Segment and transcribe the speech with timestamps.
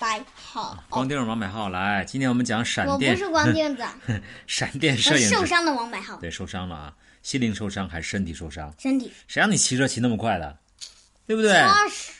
[0.00, 2.02] 白浩，光腚王百浩来。
[2.06, 3.84] 今天我们讲闪我电，不是光腚子，
[4.46, 8.74] 闪电摄影受伤的王百浩，对，受伤了啊，心灵受伤还是身体受伤？
[8.78, 10.56] 身体谁让你骑车骑那么快的，
[11.26, 11.54] 对不对？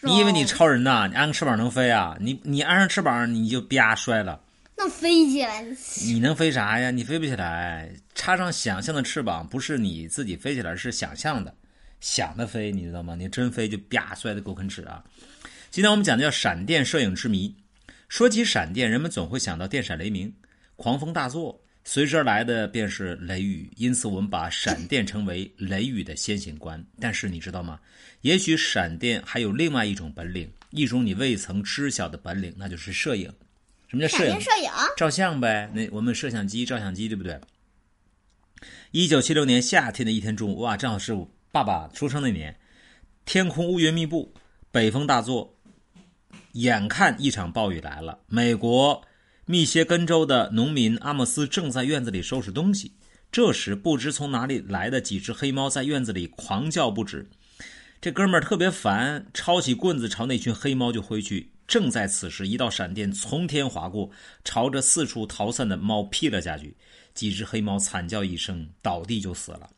[0.03, 1.09] 你以为你超人呐？
[1.09, 2.15] 你安个翅膀能飞啊？
[2.21, 4.39] 你你安上翅膀你就啪摔了，
[4.77, 5.65] 那飞起来？
[6.03, 6.91] 你能飞啥呀？
[6.91, 7.91] 你飞不起来。
[8.15, 11.55] 插上想象的翅膀，不是你自己飞起来，是想象的，
[11.99, 13.15] 想的飞，你知道吗？
[13.15, 15.03] 你真飞就啪摔的狗啃屎啊！
[15.71, 17.55] 今天我们讲的叫闪电摄影之谜。
[18.11, 20.35] 说起闪电，人们总会想到电闪雷鸣、
[20.75, 23.71] 狂风大作，随之而来的便是雷雨。
[23.77, 26.85] 因此，我们把闪电称为雷雨的先行官。
[26.99, 27.79] 但是你知道吗？
[28.23, 33.33] 也许闪电还有另外一种本领，一种你未曾知晓的本领，那就是摄影。
[33.87, 34.41] 什么叫摄影？
[34.41, 35.71] 摄影，照相呗。
[35.73, 37.41] 那我们摄像机、照相机，对不对？
[38.91, 42.59] 一九七六年夏天的一天中午，哇，正好是我爸爸出生那年，
[43.25, 44.35] 天空乌云密布，
[44.73, 45.57] 北风大作，
[46.53, 48.19] 眼看一场暴雨来了。
[48.27, 49.03] 美国
[49.45, 52.93] 密歇根州的农民阿莫斯正在院子里收拾东西，
[53.33, 57.29] 这时不知从哪里来的几只黑猫在院子里狂叫不止。
[58.01, 61.53] 这哥们儿特别烦，抄起棍子朝那群黑猫就挥去。
[61.67, 64.11] 正在此时，一道闪电从天划过，
[64.43, 66.77] 朝着四处逃散的猫劈了下去。
[67.15, 69.71] 几只黑猫惨叫一声，倒地就死了。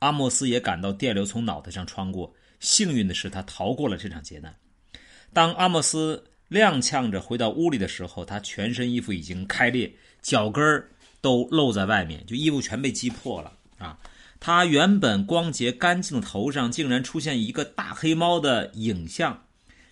[0.00, 4.54] 阿莫斯也感到电流从脑袋上穿过，幸运的是他逃过了这场劫难。
[5.32, 10.84] 当阿莫斯踉跄着回到屋里的时候，他全身衣服已经开裂，脚跟
[11.20, 13.98] 都露在外面，就衣服全被击破了啊！
[14.40, 19.44] 他原本光洁干净的头上竟然出现一个大黑猫的影像。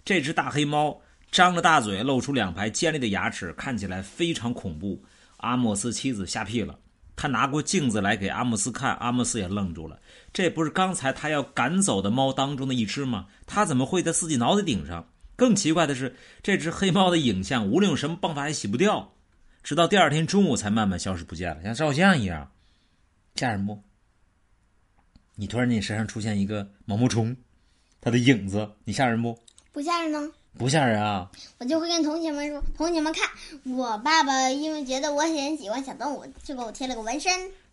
[0.04, 1.00] 这只大黑猫
[1.30, 5.04] 张着大嘴，露出两排尖利的牙齿，看起来非常恐怖。
[5.36, 6.78] 阿莫斯妻子吓屁了，
[7.14, 10.00] 他拿过镜子来给阿莫斯看，阿莫斯也愣住了。
[10.32, 13.26] 这不是刚才他要赶走的猫当中的一只吗？
[13.46, 15.06] 他怎么会在自己脑袋顶上？
[15.38, 19.14] 更奇怪的是，这只黑猫的影像无论用什么办法也洗不掉，
[19.62, 22.50] 直到第二天中午才慢慢消失不见了，像照相一样，
[23.36, 23.80] 吓人不？
[25.36, 27.36] 你突然间你身上出现一个毛毛虫，
[28.00, 29.38] 它的影子，你吓人不？
[29.70, 30.28] 不吓人呢。
[30.56, 31.30] 不吓人啊！
[31.58, 33.24] 我就会跟同学们说：“同学们看，
[33.76, 37.30] 我爸爸因为觉得我很喜欢小动物，就给我贴了个纹身。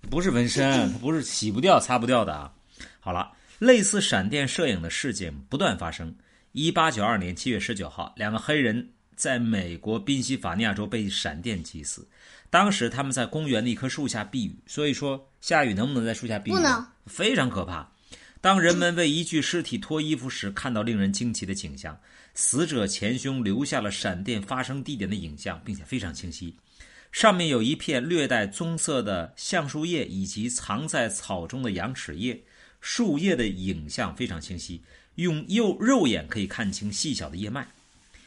[0.08, 2.54] 不是纹身，它不是洗不掉、擦不掉的啊。
[3.00, 6.14] 好了，类似闪电摄影的事件不断发生。
[6.58, 12.08] 一八九二年七月十九号，两个黑人在美国宾夕法尼亚州被闪电击死。
[12.50, 16.54] 当时他们在公园的一棵树下避雨，所以说下雨能不能在树下避雨？
[16.54, 17.92] 不能，非常可怕。
[18.40, 22.00] 当人们为一具尸体脱衣服时，看到令人惊奇的景象：
[22.34, 26.56] 死者前胸留下了闪电发生地点的影像，并且非常清晰。
[27.12, 32.42] 上面有一片略带棕色的橡树叶，以及藏在草中的羊齿叶。
[32.82, 34.84] 树叶的影像非常清晰，
[35.16, 37.68] 用右肉眼可以看清细小的叶脉。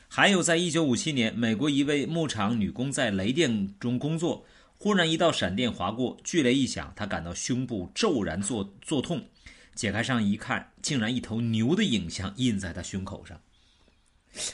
[0.09, 4.47] 还有，在一九五七年，美国一位牧场女工在雷电中工作，
[4.79, 9.27] 忽然一道闪电划过，巨雷一响，她感到胸部骤然作作痛。
[9.75, 13.41] 解开上衣一看，竟然一头牛的影像印在她胸口上。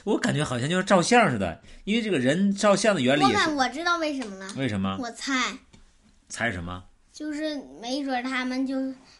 [0.04, 3.54] 我感觉好像就是照相似的，因为这个人照相的原理我看。
[3.54, 4.96] 我知道为什么了，为什么？
[5.00, 5.56] 我猜
[6.28, 6.84] 猜什么？
[7.14, 8.74] 就是没准他们就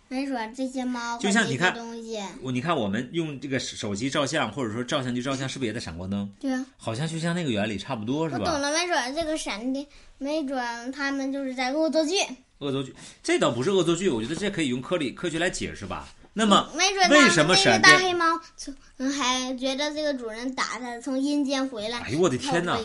[0.08, 6.28] 没准这些猫就像你看东西，我你看，我们用这个手机照相，或者说照相机照相，是不是也在闪光灯？
[6.40, 8.40] 对啊，好像就像那个原理差不多，是吧？
[8.40, 9.86] 我懂了，没准这个闪电，
[10.18, 12.16] 没准他们就是在恶作剧，
[12.58, 16.08] 恶作剧，这倒不是恶作剧，我觉得这可以用科理科学来解释吧。
[16.32, 17.82] 那么，没准儿为什么闪电？
[17.82, 18.26] 大黑猫
[18.56, 22.76] 从嗯还觉得这个主人打它从阴间回来，哎呦我的天哪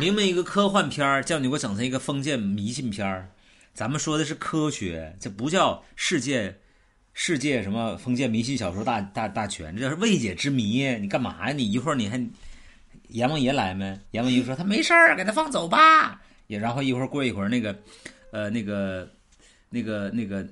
[0.00, 3.28] 明明一个科幻片儿，叫你给我整成一个封建迷信片儿。
[3.76, 6.56] 咱们说的是科学，这不叫世界
[7.12, 10.82] 世界什么封建迷信小说大大大全，这叫是未解之谜。
[10.98, 11.52] 你干嘛呀？
[11.52, 12.18] 你一会儿你还
[13.08, 14.00] 阎王爷来没？
[14.12, 16.22] 阎王爷说他没事儿，给他放走吧。
[16.46, 17.78] 也然后一会儿过一会儿那个
[18.32, 19.06] 呃那个
[19.68, 20.46] 那个那个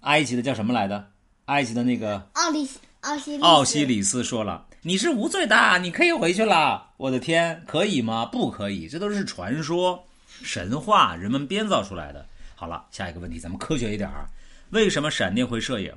[0.00, 1.08] 埃及的叫什么来的？
[1.46, 2.68] 埃及的那个奥利
[3.00, 8.26] 奥西里斯奥西里斯说了：“你是无罪的，你可以回去了。”我的天，可以吗？
[8.26, 10.06] 不可以，这都是传说、
[10.42, 12.26] 神话，人们编造出来的。
[12.54, 14.28] 好了，下一个问题，咱们科学一点儿。
[14.70, 15.92] 为什么闪电会摄影？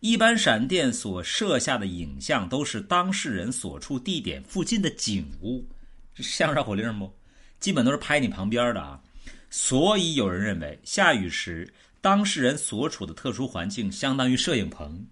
[0.00, 5.64] 一般闪电所摄下的影像都是当事人所处地点附近的景物，
[6.16, 7.12] 像绕口令不？
[7.60, 9.00] 基本都是拍你旁边的啊。
[9.48, 15.06] 所以有人认为，下雨时当事人所处的特殊环境相当于摄影棚。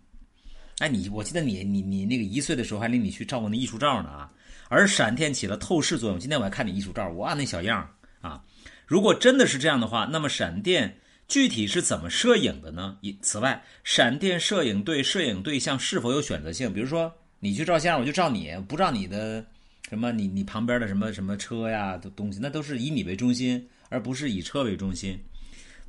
[0.78, 4.32] 哎，你我记得你你你那个一岁的时候还领你去照过那艺术照呢啊。
[4.68, 6.18] 而闪电起了透视作用。
[6.18, 7.90] 今天我还看你艺术照，哇，那小样儿
[8.20, 8.44] 啊！
[8.86, 12.98] 如果真的是这样的话，那么闪电具体是怎么摄影的呢？
[13.22, 16.72] 此外，闪电摄影对摄影对象是否有选择性？
[16.72, 19.46] 比如说，你去照相，我就照你，不照你的
[19.88, 25.18] 什么你你旁边的什么什么车呀的东西，那都是以你为中心，而不是以车为中心。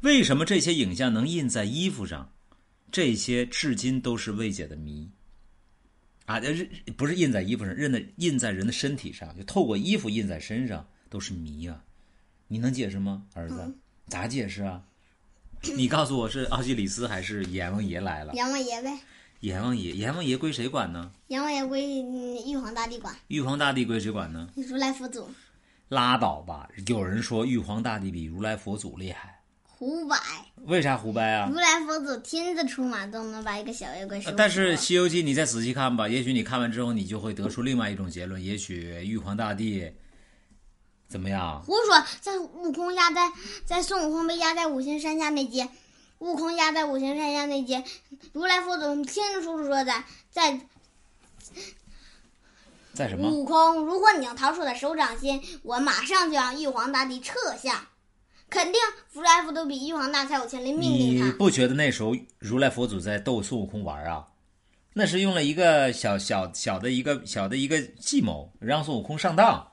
[0.02, 2.32] 为什么这些影像能印在衣服上？
[2.92, 5.10] 这些至今都是未解的谜。
[6.26, 6.40] 啊，
[6.96, 11.84] 不是印在衣服上，认的印在人的身体上，就透过衣服印在身上，都是谜啊！
[12.52, 13.74] 你能解释吗，儿子？
[14.10, 14.82] 咋解释啊？
[15.78, 18.34] 你告诉我是奥西里斯还是阎王爷来了？
[18.34, 18.92] 阎王爷呗。
[19.40, 21.10] 阎王爷，阎王爷归谁管呢？
[21.28, 21.82] 阎王爷归
[22.46, 23.16] 玉皇大帝管。
[23.30, 24.50] 玉皇大帝归谁管呢？
[24.58, 25.30] 如来佛祖。
[25.88, 26.70] 拉倒吧！
[26.88, 29.40] 有人说玉皇大帝比如来佛祖厉害。
[29.64, 30.18] 胡掰！
[30.66, 31.48] 为啥胡掰啊？
[31.50, 39.90] 如来佛祖亲自出马都能把一个小妖怪收但是《西游记》你再仔细看吧，也许你看完之后，你就会得出另外一种结论：也许玉皇大帝
[41.12, 41.62] 怎么样？
[41.64, 42.04] 胡说！
[42.22, 43.30] 在悟空压在
[43.66, 45.68] 在孙悟空被压在五行山下那集，
[46.20, 47.84] 悟空压在五行山下那集，
[48.32, 49.94] 如来佛祖清清楚楚说的
[50.30, 50.62] 在
[52.94, 53.30] 在什么？
[53.30, 57.90] 悟空，如果你要逃出我的手掌心，我马上就让玉皇大帝撤下。
[58.50, 58.82] 肯定
[59.12, 61.26] 如来佛祖比玉皇大帝有权利命令他。
[61.26, 64.28] 你不觉得那时候如来佛祖在逗孙悟空玩啊？
[64.94, 69.71] 那是用了一个小小小的一个小的一个计谋，让孙悟空上当。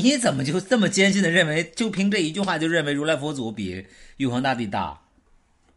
[0.00, 3.86] 你怎么就这么坚信的认为，就凭这一句话就认为如来佛祖比
[4.16, 5.00] 玉皇大帝大？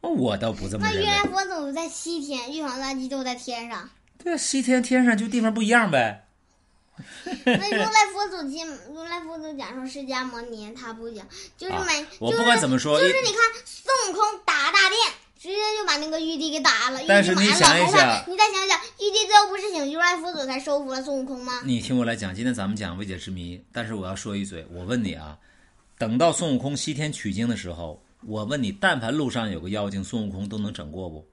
[0.02, 1.06] 我倒不这么认为。
[1.06, 3.90] 那如来佛祖在西天，玉皇大帝就在天上。
[4.24, 6.28] 对啊，西天天上就地方不一样呗。
[7.44, 11.28] 那如来佛祖讲，如来佛祖讲说释迦牟尼他不讲，
[11.58, 15.00] 就是没，我不管怎么说，就是你看孙悟空打大殿，
[15.38, 17.02] 直接就把那个玉帝给打了。
[17.08, 18.55] 但是你想一想，你再想
[19.26, 21.62] 想，玉帝最后不是请如来佛祖才收服了孙悟空吗？
[21.66, 25.38] 你听我来讲，今天咱们讲未解之谜，但是我要说一嘴，我问你啊，
[25.98, 31.26] 等到孙悟空西天取经的时候，我问你，但凡路上有个妖精，孙悟空都能整过不？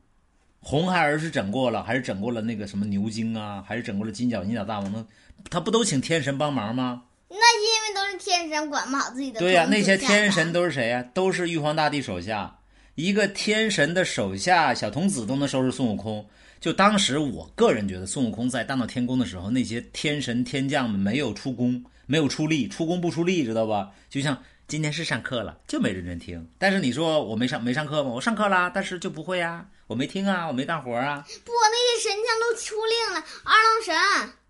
[0.61, 3.65] 红孩儿是整过了，还是整过了那个什么牛精啊？
[3.67, 5.07] 还是整过了金角银角大王呢？
[5.51, 7.03] 他不都请天神帮忙吗？
[7.29, 9.41] 那因为都是天神管不好自己的。
[9.41, 11.03] 对呀，那些天神都是谁呀？
[11.15, 12.59] 都是玉皇大帝手下
[12.95, 16.27] 一个天神的手下小童子都能收拾孙悟空。
[16.61, 23.91] 就当时我个人觉得，孙悟空在大闹天宫的时候，那些天神天将们没有出宫，没有出力，出宫不出力，知道吧？
[24.09, 24.43] 就像。
[24.69, 26.49] 今天是上课了，就没认真听。
[26.57, 28.11] 但是你说我没上没上课吗？
[28.11, 31.23] 我上课啦，但是就不会啊，我没听啊，我没干活啊。
[31.45, 33.95] 不，那些神将都出令了，二郎神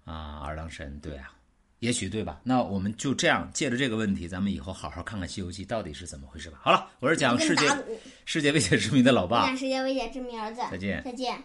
[0.04, 1.32] 啊，二郎神，对啊，
[1.82, 2.40] 也许对吧？
[2.44, 6.60] 那我们就这样借着这个问题，咱们以后好好看看《西游记》到底是怎么回事吧。
[6.62, 7.66] 好了，我是讲世界
[8.24, 11.42] 世界未解之谜的老爸，讲世界未解之谜儿子，再见，再见。